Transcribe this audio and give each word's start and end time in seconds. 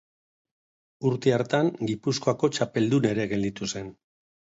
Urte 1.09 1.33
hartan 1.35 1.69
Gipuzkoako 1.89 2.49
txapeldun 2.57 3.07
ere 3.11 3.27
gelditu 3.35 3.69
zen. 3.75 3.93